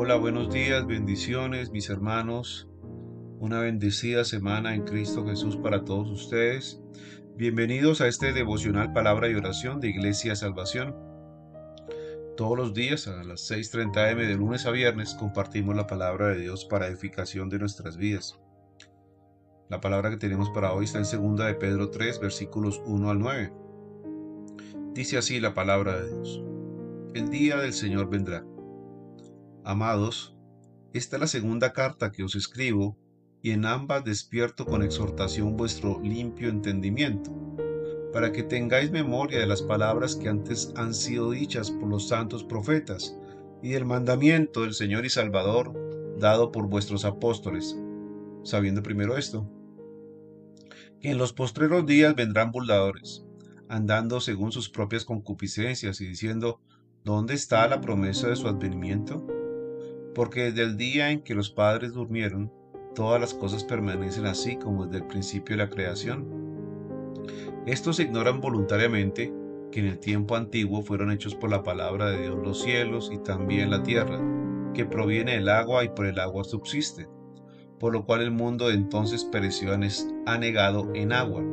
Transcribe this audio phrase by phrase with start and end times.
[0.00, 2.68] Hola, buenos días, bendiciones, mis hermanos.
[3.40, 6.80] Una bendecida semana en Cristo Jesús para todos ustedes.
[7.34, 10.94] Bienvenidos a este devocional Palabra y Oración de Iglesia Salvación.
[12.36, 16.42] Todos los días a las 6.30 am de lunes a viernes compartimos la palabra de
[16.42, 18.38] Dios para edificación de nuestras vidas.
[19.68, 23.18] La palabra que tenemos para hoy está en 2 de Pedro 3, versículos 1 al
[23.18, 23.52] 9.
[24.94, 26.40] Dice así la palabra de Dios.
[27.14, 28.44] El día del Señor vendrá.
[29.68, 30.34] Amados,
[30.94, 32.96] esta es la segunda carta que os escribo,
[33.42, 37.30] y en ambas despierto con exhortación vuestro limpio entendimiento,
[38.10, 42.44] para que tengáis memoria de las palabras que antes han sido dichas por los santos
[42.44, 43.14] profetas,
[43.62, 45.74] y del mandamiento del Señor y Salvador
[46.18, 47.78] dado por vuestros apóstoles,
[48.44, 49.46] sabiendo primero esto,
[50.98, 53.26] que en los postreros días vendrán burladores,
[53.68, 56.58] andando según sus propias concupiscencias y diciendo,
[57.04, 59.37] ¿dónde está la promesa de su advenimiento?
[60.18, 62.52] Porque desde el día en que los padres durmieron,
[62.92, 66.26] todas las cosas permanecen así como desde el principio de la creación.
[67.66, 69.32] Estos ignoran voluntariamente
[69.70, 73.18] que en el tiempo antiguo fueron hechos por la palabra de Dios los cielos y
[73.18, 74.20] también la tierra,
[74.74, 77.06] que proviene del agua y por el agua subsiste,
[77.78, 79.70] por lo cual el mundo de entonces pereció
[80.26, 81.44] anegado en agua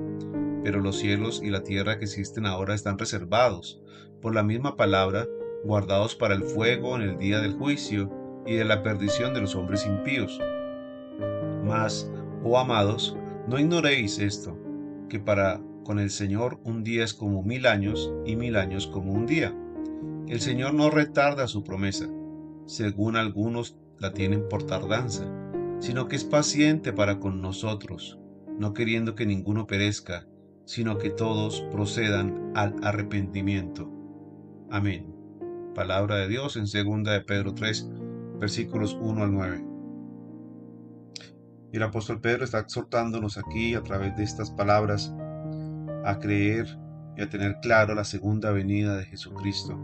[0.64, 3.80] pero los cielos y la tierra que existen ahora están reservados,
[4.20, 5.28] por la misma palabra,
[5.64, 9.56] guardados para el fuego en el día del juicio y de la perdición de los
[9.56, 10.40] hombres impíos.
[11.64, 12.10] Mas,
[12.44, 14.58] oh amados, no ignoréis esto,
[15.10, 19.14] que para con el Señor un día es como mil años y mil años como
[19.14, 19.56] un día.
[20.28, 22.08] El Señor no retarda su promesa,
[22.66, 25.26] según algunos la tienen por tardanza,
[25.80, 28.20] sino que es paciente para con nosotros,
[28.58, 30.26] no queriendo que ninguno perezca,
[30.66, 33.90] sino que todos procedan al arrepentimiento.
[34.72, 35.14] Amén.
[35.76, 37.92] Palabra de Dios en 2 de Pedro 3,
[38.40, 39.66] versículos 1 al 9.
[41.72, 45.14] Y el apóstol Pedro está exhortándonos aquí a través de estas palabras
[46.06, 46.78] a creer
[47.18, 49.78] y a tener claro la segunda venida de Jesucristo.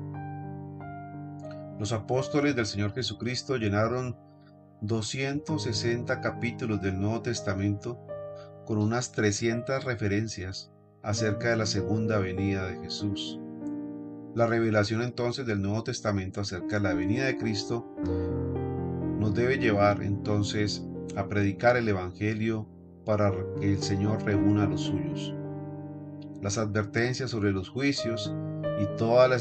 [1.80, 4.16] Los apóstoles del Señor Jesucristo llenaron
[4.82, 8.00] 260 capítulos del Nuevo Testamento
[8.66, 10.72] con unas 300 referencias
[11.04, 13.41] acerca de la segunda venida de Jesús.
[14.34, 17.86] La revelación entonces del Nuevo Testamento acerca de la venida de Cristo
[19.20, 20.86] nos debe llevar entonces
[21.18, 22.66] a predicar el Evangelio
[23.06, 25.34] para que el Señor reúna a los suyos.
[26.42, 28.34] Las advertencias sobre los juicios
[28.82, 29.38] y toda la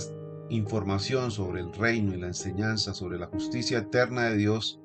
[0.48, 4.80] información sobre el reino y la enseñanza sobre la justicia eterna de Dios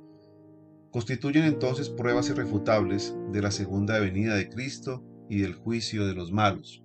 [0.91, 6.31] constituyen entonces pruebas irrefutables de la segunda venida de Cristo y del juicio de los
[6.31, 6.84] malos.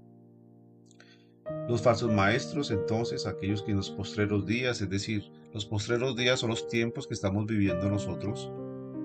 [1.69, 6.41] Los falsos maestros, entonces, aquellos que en los postreros días, es decir, los postreros días
[6.41, 8.50] son los tiempos que estamos viviendo nosotros,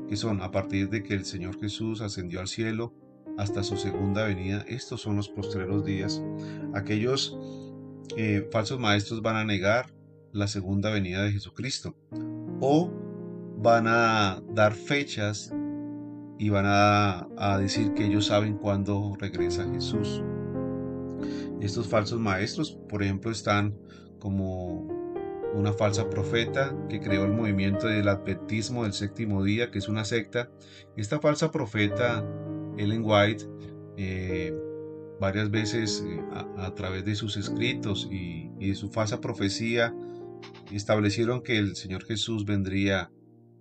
[0.07, 2.94] que son a partir de que el Señor Jesús ascendió al cielo
[3.38, 6.23] hasta su segunda venida, estos son los postreros días.
[6.73, 7.38] Aquellos
[8.17, 9.94] eh, falsos maestros van a negar
[10.31, 11.95] la segunda venida de Jesucristo
[12.61, 12.91] o
[13.57, 15.53] van a dar fechas
[16.38, 20.22] y van a, decir que ellos saben cuándo regresa Jesús.
[21.61, 23.75] Estos falsos maestros, por ejemplo, están
[24.19, 24.87] como
[25.53, 30.03] una falsa profeta que creó el movimiento del adventismo del séptimo día, que es una
[30.03, 30.49] secta.
[30.97, 32.25] Esta falsa profeta,
[32.77, 33.45] Ellen White,
[33.97, 34.53] eh,
[35.19, 36.21] varias veces eh,
[36.57, 39.95] a, través de sus escritos y, y su falsa profecía,
[40.71, 43.11] establecieron que el Señor Jesús vendría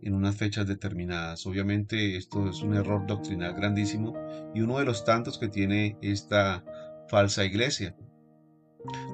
[0.02, 1.46] en unas fechas determinadas.
[1.46, 4.14] Obviamente esto es un error doctrinal grandísimo
[4.54, 6.64] y uno de los tantos que tiene esta
[7.08, 7.96] falsa iglesia.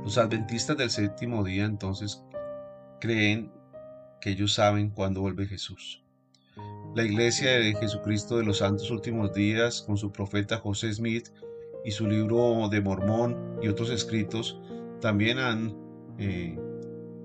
[0.05, 2.23] Los adventistas del séptimo día entonces
[3.01, 3.53] creen
[4.21, 6.03] que ellos saben cuándo vuelve Jesús.
[6.95, 11.29] La iglesia de Jesucristo de los Santos Últimos Días, con su profeta José Smith
[11.85, 14.61] y su libro de Mormón y otros escritos,
[15.01, 15.77] también han
[16.19, 16.59] eh,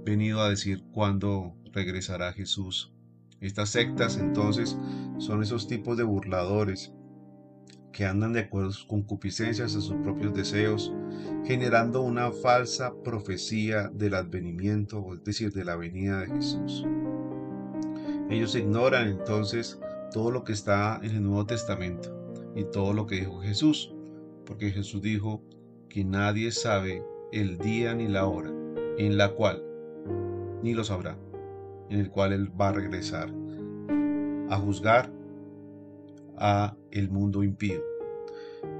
[0.05, 2.95] venido a decir cuándo regresará Jesús
[3.41, 4.77] estas sectas entonces
[5.17, 6.93] son esos tipos de burladores
[7.95, 10.91] que andan de acuerdo a sus concupiscencias, a sus propios deseos,
[11.45, 16.85] generando una falsa profecía del advenimiento, es decir, de la venida de Jesús.
[18.29, 19.79] Ellos ignoran entonces
[20.11, 22.13] todo lo que está en el Nuevo Testamento
[22.53, 23.95] y todo lo que dijo Jesús,
[24.45, 25.41] porque Jesús dijo
[25.87, 27.01] que nadie sabe
[27.31, 28.51] el día ni la hora
[28.97, 29.63] en la cual,
[30.61, 31.17] ni lo sabrá,
[31.89, 33.33] en el cual Él va a regresar
[34.49, 35.14] a juzgar
[36.37, 37.81] a el mundo impío.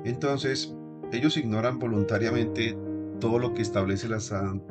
[0.04, 0.75] Entonces,
[1.12, 2.78] ellos ignoran voluntariamente
[3.19, 4.19] todo lo que establece la,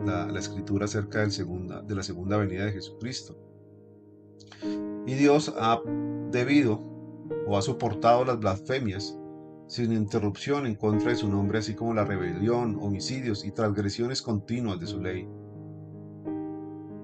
[0.04, 3.36] la, escritura acerca del segunda, de la segunda venida de Jesucristo.
[5.06, 5.80] Y Dios ha
[6.30, 6.80] debido
[7.46, 9.18] o ha soportado las blasfemias
[9.66, 14.78] sin interrupción en contra de su nombre, así como la rebelión, homicidios y transgresiones continuas
[14.78, 15.26] de su ley.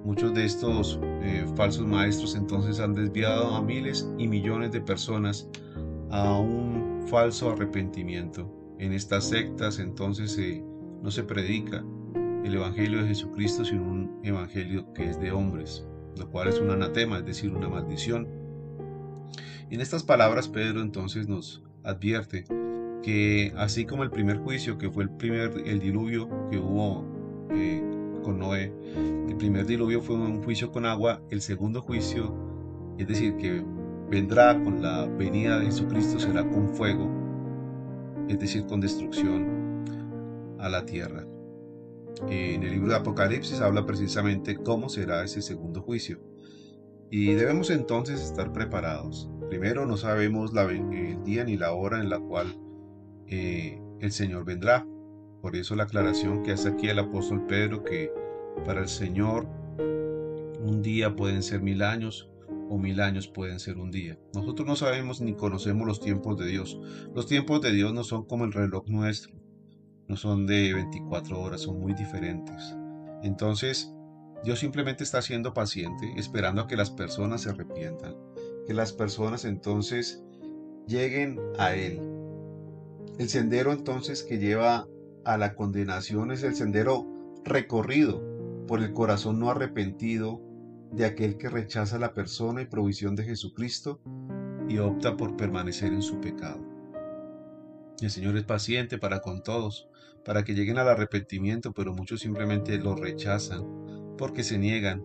[0.04, 5.48] Muchos de estos eh, falsos maestros entonces han desviado a miles y millones de personas
[6.10, 8.50] a un falso arrepentimiento.
[8.78, 10.38] En estas sectas entonces
[11.02, 11.84] no se predica
[12.44, 15.86] el Evangelio de Jesucristo, sino un Evangelio que es de hombres,
[16.16, 18.26] lo cual es un anatema, es decir, una maldición.
[19.70, 22.44] En estas palabras Pedro entonces nos advierte
[23.02, 27.04] que así como el primer juicio, que fue el primer el diluvio que hubo
[27.52, 27.79] eh,
[28.30, 28.72] con Noé,
[29.28, 32.32] el primer diluvio fue un juicio con agua, el segundo juicio,
[32.96, 33.60] es decir, que
[34.08, 37.10] vendrá con la venida de Jesucristo, será con fuego,
[38.28, 39.84] es decir, con destrucción
[40.60, 41.26] a la tierra.
[42.28, 46.20] En el libro de Apocalipsis habla precisamente cómo será ese segundo juicio.
[47.10, 49.28] Y debemos entonces estar preparados.
[49.48, 52.56] Primero, no sabemos el día ni la hora en la cual
[53.26, 54.86] eh, el Señor vendrá.
[55.40, 58.12] Por eso la aclaración que hace aquí el apóstol Pedro, que
[58.64, 59.46] para el Señor
[60.60, 62.28] un día pueden ser mil años
[62.68, 64.18] o mil años pueden ser un día.
[64.34, 66.80] Nosotros no sabemos ni conocemos los tiempos de Dios.
[67.14, 69.32] Los tiempos de Dios no son como el reloj nuestro,
[70.06, 72.76] no son de 24 horas, son muy diferentes.
[73.22, 73.92] Entonces,
[74.44, 78.14] Dios simplemente está siendo paciente, esperando a que las personas se arrepientan,
[78.66, 80.22] que las personas entonces
[80.86, 82.00] lleguen a Él.
[83.18, 84.86] El sendero entonces que lleva
[85.24, 87.06] a la condenación es el sendero
[87.44, 88.22] recorrido
[88.66, 90.40] por el corazón no arrepentido
[90.92, 94.00] de aquel que rechaza la persona y provisión de Jesucristo
[94.68, 96.60] y opta por permanecer en su pecado.
[98.00, 99.88] El Señor es paciente para con todos,
[100.24, 103.64] para que lleguen al arrepentimiento, pero muchos simplemente lo rechazan
[104.16, 105.04] porque se niegan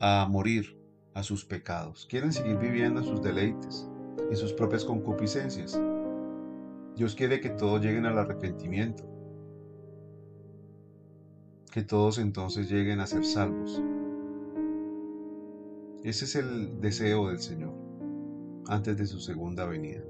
[0.00, 0.76] a morir
[1.14, 2.06] a sus pecados.
[2.10, 3.88] Quieren seguir viviendo en sus deleites,
[4.30, 5.80] en sus propias concupiscencias.
[6.96, 9.04] Dios quiere que todos lleguen al arrepentimiento,
[11.70, 13.82] que todos entonces lleguen a ser salvos.
[16.04, 17.72] Ese es el deseo del Señor
[18.68, 20.02] antes de su segunda venida.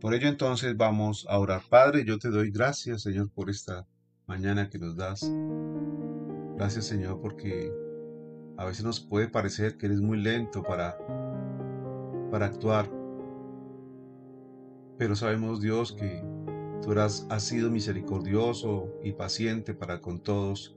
[0.00, 1.62] Por ello entonces vamos a orar.
[1.68, 3.86] Padre, yo te doy gracias, Señor, por esta
[4.26, 5.30] mañana que nos das.
[6.56, 7.72] Gracias, Señor, porque
[8.56, 10.96] a veces nos puede parecer que eres muy lento para,
[12.30, 12.90] para actuar.
[14.96, 16.22] Pero sabemos, Dios, que
[16.82, 20.76] tú has sido misericordioso y paciente para con todos,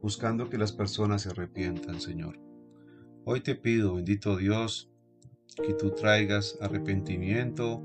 [0.00, 2.38] buscando que las personas se arrepientan, Señor.
[3.24, 4.90] Hoy te pido, bendito Dios,
[5.56, 7.82] que tú traigas arrepentimiento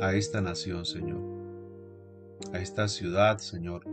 [0.00, 1.20] a esta nación, Señor,
[2.52, 3.84] a esta ciudad, Señor,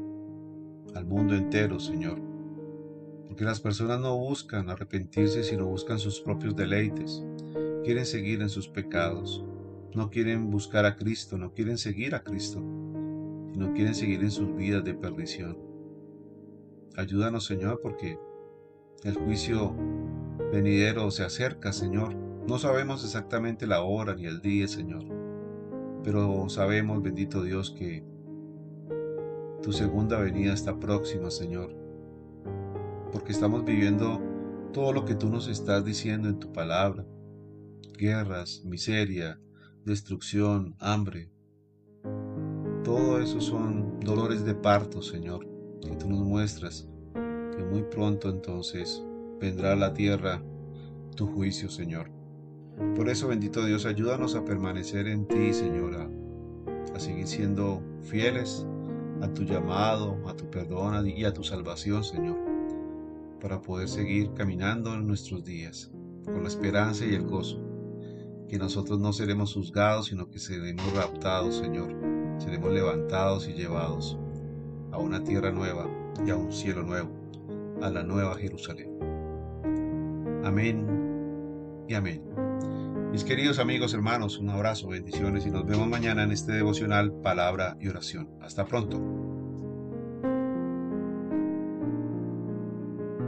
[0.95, 2.21] al mundo entero, Señor.
[3.27, 7.23] Porque las personas no buscan arrepentirse, sino buscan sus propios deleites.
[7.83, 9.43] Quieren seguir en sus pecados.
[9.97, 12.59] No quieren buscar a Cristo, no quieren seguir a Cristo,
[13.51, 15.57] sino quieren seguir en sus vidas de perdición.
[16.95, 18.19] Ayúdanos, Señor, porque
[19.03, 19.75] el juicio
[20.53, 22.13] venidero se acerca, Señor.
[22.47, 25.03] No sabemos exactamente la hora ni el día, Señor,
[26.03, 28.03] pero sabemos, bendito Dios, que
[29.63, 31.75] tu segunda venida está próxima, Señor,
[33.11, 34.21] porque estamos viviendo
[34.73, 37.03] todo lo que tú nos estás diciendo en tu palabra.
[37.97, 39.39] Guerras, miseria,
[39.87, 41.31] destrucción, hambre.
[42.83, 45.47] Todo eso son dolores de parto, Señor,
[45.81, 49.01] que tú nos muestras, que muy pronto entonces
[49.39, 50.43] vendrá a la tierra
[51.15, 52.11] tu juicio, Señor.
[52.95, 56.09] Por eso, bendito Dios, ayúdanos a permanecer en ti, Señora,
[56.93, 58.67] a seguir siendo fieles
[59.21, 62.37] a tu llamado, a tu perdón y a tu salvación, Señor,
[63.41, 65.91] para poder seguir caminando en nuestros días
[66.25, 67.66] con la esperanza y el gozo,
[68.47, 71.93] que nosotros no seremos juzgados, sino que seremos raptados, Señor,
[72.37, 74.17] seremos levantados y llevados
[74.91, 75.87] a una tierra nueva
[76.25, 77.09] y a un cielo nuevo,
[77.81, 78.97] a la nueva Jerusalén.
[80.43, 82.23] Amén y amén.
[83.11, 87.77] Mis queridos amigos, hermanos, un abrazo, bendiciones y nos vemos mañana en este devocional Palabra
[87.79, 88.29] y Oración.
[88.41, 89.26] Hasta pronto.